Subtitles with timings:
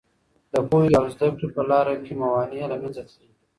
[0.53, 3.29] د پوهې او زده کړې په لاره کې موانع له منځه تللي.